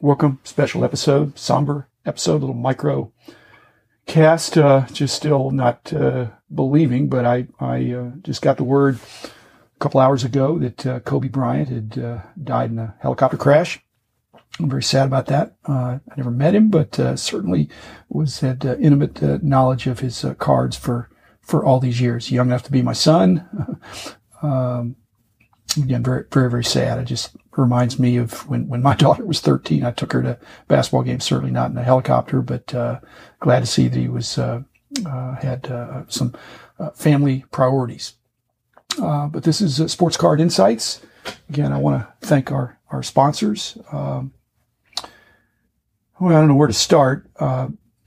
welcome. 0.00 0.40
Special 0.44 0.82
episode, 0.82 1.38
somber 1.38 1.88
episode, 2.06 2.40
little 2.40 2.54
micro 2.54 3.12
cast. 4.06 4.56
Uh, 4.56 4.86
just 4.92 5.14
still 5.14 5.50
not 5.50 5.92
uh, 5.92 6.28
believing, 6.52 7.08
but 7.08 7.24
I 7.24 7.46
I 7.58 7.92
uh, 7.92 8.10
just 8.22 8.42
got 8.42 8.56
the 8.56 8.64
word 8.64 8.98
a 9.24 9.78
couple 9.78 10.00
hours 10.00 10.24
ago 10.24 10.58
that 10.58 10.86
uh, 10.86 11.00
Kobe 11.00 11.28
Bryant 11.28 11.68
had 11.68 12.02
uh, 12.02 12.18
died 12.42 12.70
in 12.70 12.78
a 12.78 12.94
helicopter 13.00 13.36
crash. 13.36 13.80
I'm 14.58 14.70
very 14.70 14.82
sad 14.82 15.06
about 15.06 15.26
that. 15.26 15.56
Uh, 15.68 15.98
I 16.10 16.14
never 16.16 16.30
met 16.30 16.54
him, 16.54 16.68
but 16.68 16.94
certainly 17.18 17.68
was 18.08 18.40
had 18.40 18.64
intimate 18.64 19.42
knowledge 19.42 19.86
of 19.86 20.00
his 20.00 20.24
cards 20.38 20.76
for 20.76 21.10
for 21.40 21.64
all 21.64 21.80
these 21.80 22.00
years. 22.00 22.30
Young 22.30 22.48
enough 22.48 22.64
to 22.64 22.72
be 22.72 22.82
my 22.82 22.92
son. 22.92 23.78
um, 24.42 24.96
again, 25.76 26.02
very, 26.02 26.24
very, 26.32 26.50
very 26.50 26.64
sad. 26.64 26.98
It 26.98 27.04
just 27.04 27.36
reminds 27.56 27.98
me 27.98 28.16
of 28.16 28.48
when, 28.48 28.68
when 28.68 28.82
my 28.82 28.94
daughter 28.96 29.24
was 29.24 29.40
13. 29.40 29.84
I 29.84 29.90
took 29.90 30.12
her 30.12 30.22
to 30.22 30.38
basketball 30.68 31.02
games, 31.02 31.24
certainly 31.24 31.52
not 31.52 31.70
in 31.70 31.78
a 31.78 31.82
helicopter, 31.82 32.42
but 32.42 32.74
uh, 32.74 33.00
glad 33.40 33.60
to 33.60 33.66
see 33.66 33.88
that 33.88 33.98
he 33.98 34.08
was 34.08 34.38
uh, 34.38 34.62
uh, 35.06 35.34
had 35.36 35.70
uh, 35.70 36.02
some 36.08 36.34
uh, 36.78 36.90
family 36.90 37.44
priorities. 37.50 38.14
Uh, 39.00 39.28
but 39.28 39.44
this 39.44 39.60
is 39.60 39.90
Sports 39.90 40.16
Card 40.16 40.40
Insights. 40.40 41.00
Again, 41.48 41.72
I 41.72 41.78
want 41.78 42.02
to 42.02 42.26
thank 42.26 42.50
our 42.50 42.78
our 42.90 43.04
sponsors. 43.04 43.78
Um, 43.92 44.32
well, 46.18 46.36
I 46.36 46.40
don't 46.40 46.48
know 46.48 46.56
where 46.56 46.66
to 46.66 46.72
start. 46.72 47.30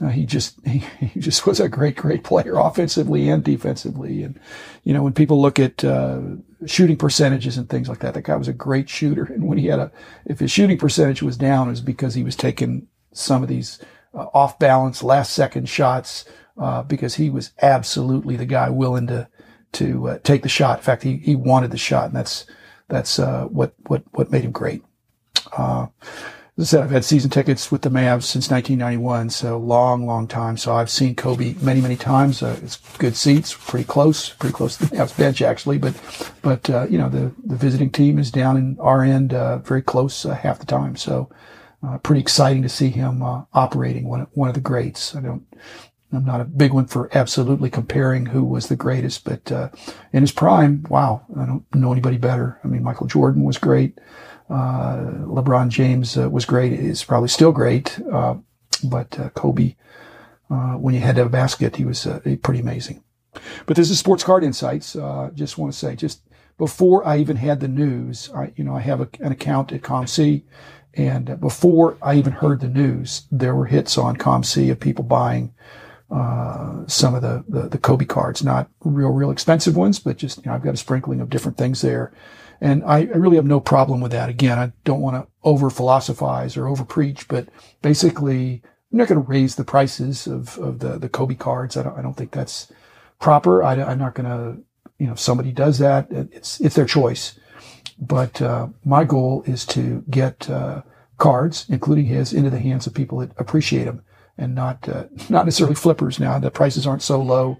Uh, 0.00 0.08
he 0.08 0.24
just 0.24 0.58
he, 0.66 0.84
he, 1.00 1.20
just 1.20 1.46
was 1.46 1.60
a 1.60 1.68
great 1.68 1.96
great 1.96 2.24
player 2.24 2.54
offensively 2.58 3.28
and 3.28 3.42
defensively. 3.42 4.22
And 4.22 4.38
you 4.84 4.92
know 4.92 5.02
when 5.02 5.12
people 5.12 5.40
look 5.40 5.58
at 5.58 5.84
uh, 5.84 6.20
shooting 6.66 6.96
percentages 6.96 7.56
and 7.56 7.68
things 7.68 7.88
like 7.88 8.00
that 8.00 8.14
that 8.14 8.24
guy 8.24 8.36
was 8.36 8.48
a 8.48 8.52
great 8.52 8.88
shooter. 8.88 9.24
And 9.24 9.46
when 9.46 9.58
he 9.58 9.66
had 9.66 9.78
a 9.78 9.92
if 10.24 10.38
his 10.38 10.50
shooting 10.50 10.78
percentage 10.78 11.22
was 11.22 11.36
down 11.36 11.68
it 11.68 11.70
was 11.70 11.80
because 11.80 12.14
he 12.14 12.24
was 12.24 12.36
taking 12.36 12.86
some 13.12 13.42
of 13.42 13.48
these 13.48 13.78
uh, 14.14 14.26
off 14.34 14.58
balance 14.58 15.02
last 15.02 15.32
second 15.32 15.68
shots 15.68 16.24
uh, 16.58 16.82
because 16.82 17.16
he 17.16 17.30
was 17.30 17.52
absolutely 17.62 18.36
the 18.36 18.46
guy 18.46 18.70
willing 18.70 19.06
to 19.08 19.28
to 19.72 20.08
uh, 20.08 20.18
take 20.22 20.42
the 20.42 20.48
shot. 20.48 20.78
In 20.78 20.84
fact 20.84 21.02
he 21.02 21.16
he 21.16 21.34
wanted 21.34 21.70
the 21.70 21.78
shot. 21.78 22.06
And 22.06 22.16
that's 22.16 22.46
that's 22.88 23.18
uh, 23.18 23.44
what 23.44 23.74
what 23.86 24.04
what 24.12 24.30
made 24.30 24.44
him 24.44 24.52
great 24.52 24.82
as 26.58 26.74
I 26.74 26.76
said, 26.76 26.84
I've 26.84 26.90
had 26.90 27.04
season 27.04 27.30
tickets 27.30 27.70
with 27.70 27.82
the 27.82 27.88
Mavs 27.88 28.24
since 28.24 28.50
1991, 28.50 29.30
so 29.30 29.58
long, 29.58 30.04
long 30.04 30.26
time. 30.26 30.56
So 30.56 30.74
I've 30.74 30.90
seen 30.90 31.14
Kobe 31.14 31.54
many, 31.62 31.80
many 31.80 31.94
times. 31.94 32.42
Uh, 32.42 32.58
it's 32.64 32.78
good 32.98 33.14
seats, 33.14 33.54
pretty 33.54 33.84
close, 33.84 34.30
pretty 34.30 34.54
close 34.54 34.76
to 34.76 34.86
the 34.86 34.96
Mavs 34.96 35.16
bench 35.16 35.40
actually. 35.40 35.78
But, 35.78 35.94
but 36.42 36.68
uh, 36.68 36.88
you 36.90 36.98
know, 36.98 37.08
the 37.08 37.32
the 37.44 37.54
visiting 37.54 37.90
team 37.90 38.18
is 38.18 38.32
down 38.32 38.56
in 38.56 38.76
our 38.80 39.04
end, 39.04 39.32
uh, 39.32 39.58
very 39.58 39.82
close 39.82 40.26
uh, 40.26 40.34
half 40.34 40.58
the 40.58 40.66
time. 40.66 40.96
So 40.96 41.30
uh, 41.86 41.98
pretty 41.98 42.20
exciting 42.20 42.62
to 42.62 42.68
see 42.68 42.88
him 42.88 43.22
uh, 43.22 43.44
operating 43.54 44.08
one 44.08 44.26
one 44.32 44.48
of 44.48 44.56
the 44.56 44.60
greats. 44.60 45.14
I 45.14 45.20
don't. 45.20 45.46
I'm 46.12 46.24
not 46.24 46.40
a 46.40 46.44
big 46.44 46.72
one 46.72 46.86
for 46.86 47.10
absolutely 47.12 47.70
comparing 47.70 48.26
who 48.26 48.44
was 48.44 48.68
the 48.68 48.76
greatest, 48.76 49.24
but 49.24 49.50
in 50.12 50.22
his 50.22 50.32
prime, 50.32 50.84
wow, 50.88 51.26
I 51.38 51.44
don't 51.44 51.64
know 51.74 51.92
anybody 51.92 52.16
better. 52.16 52.58
I 52.64 52.68
mean, 52.68 52.82
Michael 52.82 53.06
Jordan 53.06 53.44
was 53.44 53.58
great. 53.58 53.98
Uh, 54.48 55.24
LeBron 55.26 55.68
James 55.68 56.16
uh, 56.16 56.30
was 56.30 56.44
great. 56.44 56.72
Is 56.72 57.04
probably 57.04 57.28
still 57.28 57.52
great. 57.52 58.00
Uh, 58.10 58.36
but 58.84 59.10
Kobe, 59.34 59.74
when 60.48 60.94
you 60.94 61.00
had 61.00 61.16
to 61.16 61.20
have 61.22 61.26
a 61.26 61.30
basket, 61.30 61.76
he 61.76 61.84
was 61.84 62.06
pretty 62.42 62.60
amazing. 62.60 63.02
But 63.66 63.76
this 63.76 63.90
is 63.90 63.98
Sports 63.98 64.24
Card 64.24 64.44
Insights. 64.44 64.96
just 65.34 65.58
want 65.58 65.72
to 65.72 65.78
say, 65.78 65.96
just 65.96 66.22
before 66.56 67.06
I 67.06 67.18
even 67.18 67.36
had 67.36 67.60
the 67.60 67.68
news, 67.68 68.30
I, 68.34 68.52
you 68.56 68.64
know, 68.64 68.76
I 68.76 68.80
have 68.80 69.00
a, 69.00 69.08
an 69.20 69.32
account 69.32 69.72
at 69.72 69.82
COMC. 69.82 70.44
And 70.94 71.38
before 71.40 71.96
I 72.02 72.14
even 72.14 72.32
heard 72.32 72.60
the 72.60 72.68
news, 72.68 73.26
there 73.30 73.54
were 73.54 73.66
hits 73.66 73.98
on 73.98 74.16
COMC 74.16 74.70
of 74.70 74.80
people 74.80 75.04
buying 75.04 75.52
uh, 76.10 76.86
some 76.86 77.14
of 77.14 77.22
the, 77.22 77.44
the, 77.48 77.68
the 77.68 77.78
Kobe 77.78 78.04
cards, 78.04 78.42
not 78.42 78.68
real 78.80 79.10
real 79.10 79.30
expensive 79.30 79.76
ones, 79.76 79.98
but 79.98 80.16
just 80.16 80.38
you 80.38 80.44
know 80.46 80.54
I've 80.54 80.62
got 80.62 80.74
a 80.74 80.78
sprinkling 80.78 81.20
of 81.20 81.30
different 81.30 81.58
things 81.58 81.82
there, 81.82 82.12
and 82.60 82.82
I, 82.84 82.98
I 82.98 83.16
really 83.16 83.36
have 83.36 83.46
no 83.46 83.60
problem 83.60 84.00
with 84.00 84.12
that. 84.12 84.28
Again, 84.28 84.58
I 84.58 84.72
don't 84.84 85.00
want 85.00 85.16
to 85.16 85.30
over 85.44 85.70
philosophize 85.70 86.56
or 86.56 86.66
over 86.66 86.84
preach, 86.84 87.28
but 87.28 87.48
basically, 87.82 88.62
I'm 88.92 88.98
not 88.98 89.08
going 89.08 89.22
to 89.22 89.28
raise 89.28 89.56
the 89.56 89.64
prices 89.64 90.26
of, 90.26 90.58
of 90.58 90.78
the, 90.78 90.98
the 90.98 91.08
Kobe 91.08 91.34
cards. 91.34 91.76
I 91.76 91.82
don't, 91.82 91.98
I 91.98 92.02
don't 92.02 92.14
think 92.14 92.30
that's 92.32 92.72
proper. 93.18 93.62
I, 93.62 93.74
am 93.74 93.98
not 93.98 94.14
going 94.14 94.28
to, 94.28 94.62
you 94.98 95.06
know, 95.06 95.12
if 95.12 95.20
somebody 95.20 95.52
does 95.52 95.78
that, 95.78 96.08
it's, 96.10 96.60
it's 96.60 96.74
their 96.74 96.86
choice. 96.86 97.38
But, 97.98 98.40
uh, 98.40 98.68
my 98.84 99.04
goal 99.04 99.42
is 99.46 99.66
to 99.66 100.04
get, 100.08 100.48
uh, 100.48 100.82
cards, 101.18 101.66
including 101.68 102.06
his, 102.06 102.32
into 102.32 102.48
the 102.50 102.60
hands 102.60 102.86
of 102.86 102.94
people 102.94 103.18
that 103.18 103.32
appreciate 103.38 103.84
them 103.84 104.02
and 104.38 104.54
not, 104.54 104.88
uh, 104.88 105.04
not 105.28 105.44
necessarily 105.44 105.74
flippers 105.74 106.18
now. 106.18 106.38
The 106.38 106.50
prices 106.50 106.86
aren't 106.86 107.02
so 107.02 107.20
low. 107.20 107.58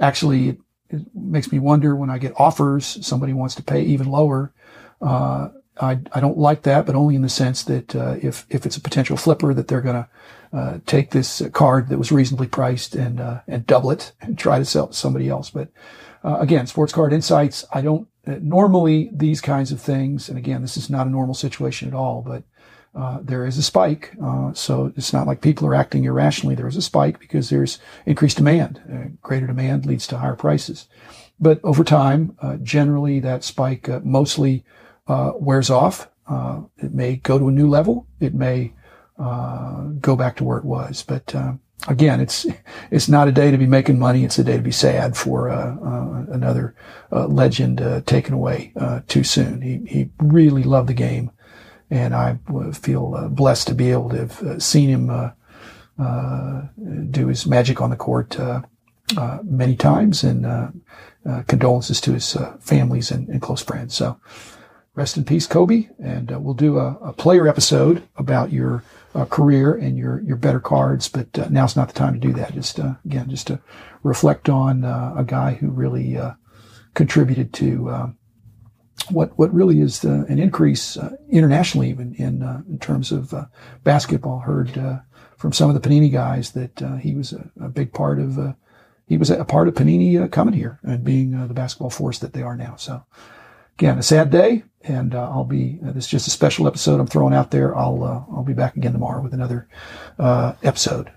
Actually, 0.00 0.58
it 0.90 1.02
makes 1.14 1.50
me 1.50 1.58
wonder 1.58 1.96
when 1.96 2.10
I 2.10 2.18
get 2.18 2.38
offers, 2.38 3.04
somebody 3.04 3.32
wants 3.32 3.54
to 3.56 3.62
pay 3.62 3.82
even 3.82 4.08
lower. 4.08 4.52
Uh, 5.00 5.48
I, 5.80 6.00
I 6.12 6.20
don't 6.20 6.38
like 6.38 6.62
that, 6.62 6.86
but 6.86 6.94
only 6.94 7.14
in 7.14 7.22
the 7.22 7.28
sense 7.28 7.62
that 7.64 7.94
uh, 7.94 8.16
if 8.20 8.46
if 8.50 8.66
it's 8.66 8.76
a 8.76 8.80
potential 8.80 9.16
flipper, 9.16 9.54
that 9.54 9.68
they're 9.68 9.80
going 9.80 10.04
to 10.04 10.08
uh, 10.56 10.78
take 10.86 11.10
this 11.10 11.42
card 11.52 11.88
that 11.88 11.98
was 11.98 12.10
reasonably 12.10 12.48
priced 12.48 12.94
and 12.94 13.20
uh, 13.20 13.40
and 13.46 13.66
double 13.66 13.90
it 13.90 14.12
and 14.20 14.38
try 14.38 14.58
to 14.58 14.64
sell 14.64 14.86
it 14.86 14.88
to 14.88 14.94
somebody 14.94 15.28
else. 15.28 15.50
But 15.50 15.68
uh, 16.24 16.38
again, 16.40 16.66
sports 16.66 16.92
card 16.92 17.12
insights. 17.12 17.64
I 17.72 17.80
don't 17.80 18.08
normally 18.26 19.10
these 19.12 19.40
kinds 19.40 19.72
of 19.72 19.80
things, 19.80 20.28
and 20.28 20.36
again, 20.36 20.62
this 20.62 20.76
is 20.76 20.90
not 20.90 21.06
a 21.06 21.10
normal 21.10 21.34
situation 21.34 21.88
at 21.88 21.94
all, 21.94 22.22
but 22.22 22.42
uh, 22.98 23.18
there 23.22 23.46
is 23.46 23.56
a 23.56 23.62
spike. 23.62 24.12
Uh, 24.22 24.52
so 24.54 24.92
it's 24.96 25.12
not 25.12 25.26
like 25.26 25.40
people 25.40 25.66
are 25.68 25.74
acting 25.74 26.04
irrationally. 26.04 26.56
There 26.56 26.66
is 26.66 26.76
a 26.76 26.82
spike 26.82 27.20
because 27.20 27.48
there's 27.48 27.78
increased 28.06 28.38
demand. 28.38 28.80
Uh, 28.92 29.14
greater 29.22 29.46
demand 29.46 29.86
leads 29.86 30.06
to 30.08 30.18
higher 30.18 30.34
prices. 30.34 30.88
But 31.38 31.60
over 31.62 31.84
time, 31.84 32.36
uh, 32.42 32.56
generally 32.56 33.20
that 33.20 33.44
spike 33.44 33.88
uh, 33.88 34.00
mostly 34.02 34.64
wears 35.06 35.70
off. 35.70 36.08
it 36.78 36.92
may 36.92 37.16
go 37.16 37.38
to 37.38 37.48
a 37.48 37.52
new 37.52 37.68
level. 37.68 38.06
It 38.18 38.34
may 38.34 38.72
go 39.16 40.16
back 40.16 40.36
to 40.36 40.44
where 40.44 40.58
it 40.58 40.64
was. 40.64 41.04
But 41.04 41.34
again, 41.86 42.20
it's 42.20 42.46
it's 42.90 43.08
not 43.08 43.28
a 43.28 43.32
day 43.32 43.52
to 43.52 43.56
be 43.56 43.66
making 43.66 44.00
money. 44.00 44.24
It's 44.24 44.40
a 44.40 44.44
day 44.44 44.56
to 44.56 44.62
be 44.62 44.72
sad 44.72 45.16
for 45.16 45.48
another 45.48 46.74
legend 47.12 48.02
taken 48.06 48.34
away 48.34 48.72
too 49.06 49.22
soon. 49.22 49.62
He 49.62 49.80
he 49.86 50.10
really 50.18 50.64
loved 50.64 50.88
the 50.88 50.94
game 50.94 51.30
and 51.90 52.14
I 52.14 52.38
feel 52.72 53.14
uh, 53.14 53.28
blessed 53.28 53.68
to 53.68 53.74
be 53.74 53.90
able 53.90 54.10
to 54.10 54.16
have 54.18 54.42
uh, 54.42 54.58
seen 54.58 54.88
him 54.88 55.10
uh, 55.10 55.30
uh, 55.98 56.62
do 57.10 57.26
his 57.26 57.44
magic 57.46 57.80
on 57.80 57.90
the 57.90 57.96
court 57.96 58.38
uh, 58.38 58.62
uh 59.16 59.38
many 59.42 59.74
times, 59.74 60.22
and 60.22 60.46
uh, 60.46 60.68
uh, 61.28 61.42
condolences 61.48 62.00
to 62.00 62.12
his 62.12 62.36
families 62.60 63.10
and, 63.10 63.28
and, 63.28 63.42
close 63.42 63.62
friends. 63.62 63.96
So, 63.96 64.20
rest 64.94 65.16
in 65.16 65.24
peace, 65.24 65.46
Kobe, 65.46 65.88
and 65.98 66.30
we'll 66.44 66.54
do 66.54 66.78
a, 66.78 66.92
a, 67.02 67.12
player 67.12 67.48
episode 67.48 68.06
about 68.16 68.52
your 68.52 68.84
career 69.28 69.74
and 69.74 69.98
your 69.98 70.20
your 70.20 70.36
better 70.36 70.60
cards. 70.60 71.08
But 71.08 71.50
now's 71.50 71.74
not 71.74 71.88
the 71.88 71.94
time 71.94 72.14
to 72.14 72.20
do 72.20 72.32
that. 72.34 72.54
Just 72.54 72.78
again, 72.78 73.28
just 73.28 73.48
to 73.48 73.58
reflect 74.04 74.48
on 74.48 74.84
a 74.84 75.24
guy 75.26 75.54
who 75.54 75.68
really 75.68 76.16
contributed 76.94 77.52
to. 77.54 78.14
What 79.10 79.38
what 79.38 79.52
really 79.52 79.80
is 79.80 80.04
uh, 80.04 80.24
an 80.28 80.38
increase 80.38 80.96
uh, 80.96 81.16
internationally, 81.30 81.88
even 81.88 82.14
in 82.14 82.42
uh, 82.42 82.62
in 82.68 82.78
terms 82.78 83.12
of 83.12 83.32
uh, 83.32 83.46
basketball. 83.84 84.40
Heard 84.40 84.76
uh, 84.76 84.98
from 85.36 85.52
some 85.52 85.70
of 85.70 85.80
the 85.80 85.88
Panini 85.88 86.12
guys 86.12 86.52
that 86.52 86.82
uh, 86.82 86.96
he 86.96 87.14
was 87.14 87.32
a, 87.32 87.50
a, 87.60 87.68
big 87.68 87.92
part 87.92 88.18
of. 88.18 88.54
he 89.06 89.16
was 89.16 89.30
a 89.30 89.44
part 89.44 89.68
of 89.68 89.74
Panini 89.74 90.30
coming 90.30 90.54
here 90.54 90.78
and 90.82 91.04
being 91.04 91.46
the 91.48 91.54
basketball 91.54 91.90
force 91.90 92.18
that 92.18 92.32
they 92.32 92.42
are 92.42 92.56
now. 92.56 92.74
So, 92.76 93.04
again, 93.78 93.98
a 93.98 94.02
sad 94.02 94.30
day, 94.30 94.64
and 94.82 95.14
I'll 95.14 95.44
be. 95.44 95.78
this 95.80 96.04
is 96.04 96.10
just 96.10 96.26
a 96.26 96.30
special 96.30 96.66
episode 96.66 97.00
I'm 97.00 97.06
throwing 97.06 97.34
out 97.34 97.50
there. 97.50 97.76
I'll 97.76 98.04
I'll 98.30 98.44
be 98.44 98.52
back 98.52 98.76
again 98.76 98.92
tomorrow 98.92 99.22
with 99.22 99.32
another 99.32 99.68
episode. 100.18 101.10